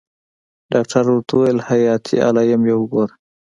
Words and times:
ډاکتر 0.73 1.03
ورته 1.07 1.31
وويل 1.35 1.59
حياتي 1.69 2.15
علايم 2.27 2.61
يې 2.69 2.75
وګوره. 2.77 3.13